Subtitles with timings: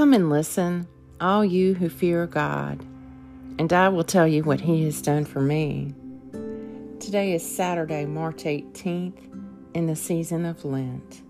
[0.00, 0.88] Come and listen,
[1.20, 2.80] all you who fear God,
[3.58, 5.92] and I will tell you what He has done for me.
[6.98, 9.18] Today is Saturday, March 18th,
[9.74, 11.20] in the season of Lent.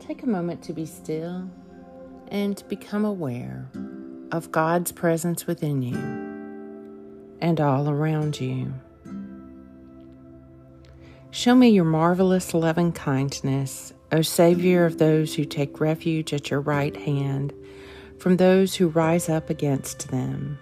[0.00, 1.50] Take a moment to be still
[2.28, 3.68] and become aware
[4.32, 5.98] of God's presence within you
[7.42, 8.72] and all around you.
[11.32, 16.60] Show me your marvelous loving kindness, O Savior of those who take refuge at your
[16.60, 17.52] right hand
[18.18, 20.58] from those who rise up against them.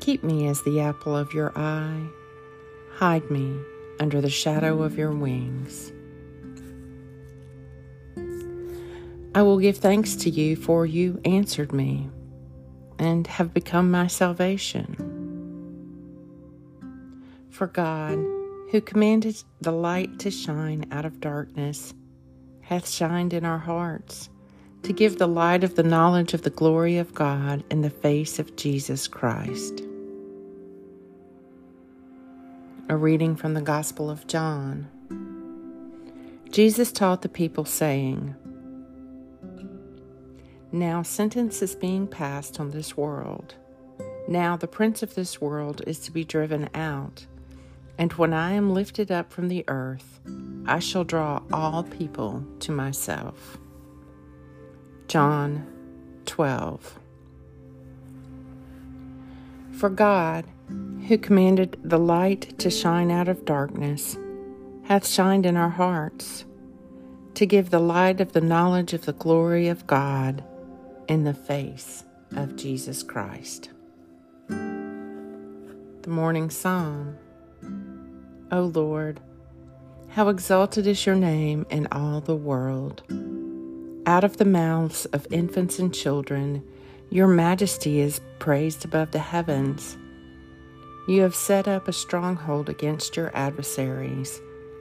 [0.00, 2.06] Keep me as the apple of your eye.
[2.94, 3.56] Hide me
[3.98, 5.92] under the shadow of your wings.
[9.34, 12.08] I will give thanks to you, for you answered me
[12.98, 14.96] and have become my salvation.
[17.50, 18.18] For God,
[18.70, 21.94] who commanded the light to shine out of darkness,
[22.72, 24.30] hath shined in our hearts
[24.82, 28.38] to give the light of the knowledge of the glory of God in the face
[28.38, 29.82] of Jesus Christ.
[32.88, 34.88] A reading from the Gospel of John.
[36.50, 38.34] Jesus taught the people, saying,
[40.72, 43.54] Now sentence is being passed on this world.
[44.26, 47.26] Now the prince of this world is to be driven out.
[47.98, 50.20] And when I am lifted up from the earth,
[50.66, 53.58] I shall draw all people to myself.
[55.08, 55.66] John
[56.26, 56.98] 12.
[59.72, 60.46] For God,
[61.08, 64.16] who commanded the light to shine out of darkness,
[64.84, 66.44] hath shined in our hearts
[67.34, 70.44] to give the light of the knowledge of the glory of God
[71.08, 72.04] in the face
[72.36, 73.70] of Jesus Christ.
[74.48, 77.16] The Morning Psalm
[78.52, 79.20] O Lord,
[80.12, 83.02] how exalted is your name in all the world.
[84.04, 86.62] Out of the mouths of infants and children,
[87.08, 89.96] your majesty is praised above the heavens.
[91.08, 94.38] You have set up a stronghold against your adversaries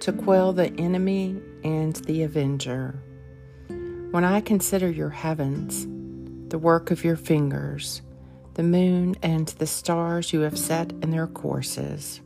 [0.00, 3.00] to quell the enemy and the avenger.
[4.10, 5.86] When I consider your heavens,
[6.50, 8.02] the work of your fingers,
[8.54, 12.20] the moon and the stars you have set in their courses,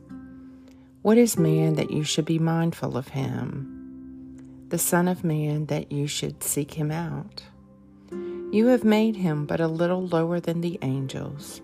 [1.07, 4.65] what is man that you should be mindful of him?
[4.67, 7.43] the Son of Man, that you should seek him out.
[8.51, 11.61] You have made him but a little lower than the angels.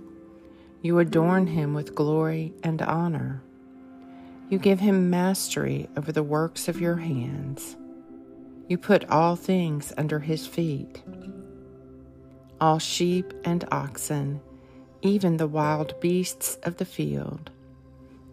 [0.82, 3.44] You adorn him with glory and honor.
[4.48, 7.76] You give him mastery over the works of your hands.
[8.70, 11.04] You put all things under his feet
[12.62, 14.40] all sheep and oxen,
[15.02, 17.52] even the wild beasts of the field,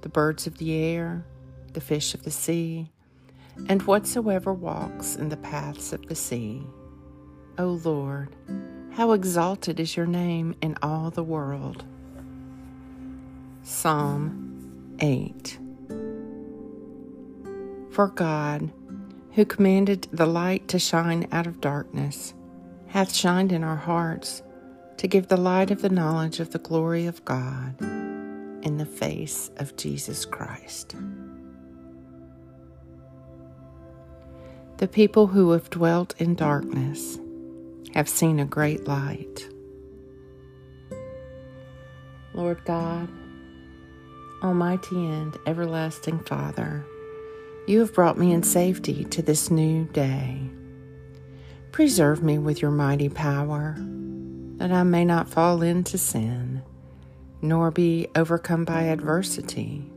[0.03, 1.25] the birds of the air,
[1.73, 2.91] the fish of the sea
[3.69, 6.63] and whatsoever walks in the paths of the sea.
[7.59, 8.35] O Lord,
[8.93, 11.85] how exalted is your name in all the world.
[13.63, 15.59] Psalm 8
[17.91, 18.73] For God,
[19.33, 22.35] who commanded the light to shine out of darkness,
[22.89, 24.43] hath shined in our hearts
[24.97, 28.00] to give the light of the knowledge of the glory of God
[28.63, 30.97] in the face of Jesus Christ.
[34.79, 37.19] The people who have dwelt in darkness
[37.95, 39.47] have seen a great light.
[42.33, 43.09] Lord God,
[44.43, 46.87] Almighty and everlasting Father,
[47.67, 50.41] you have brought me in safety to this new day.
[51.73, 53.77] Preserve me with your mighty power,
[54.57, 56.63] that I may not fall into sin,
[57.43, 59.91] nor be overcome by adversity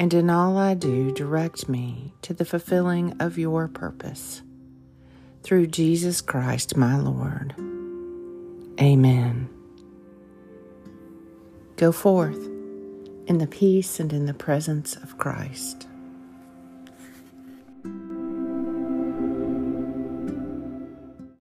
[0.00, 4.40] and in all I do, direct me to the fulfilling of your purpose.
[5.42, 7.54] Through Jesus Christ my Lord.
[8.80, 9.50] Amen.
[11.76, 12.42] Go forth
[13.26, 15.86] in the peace and in the presence of Christ.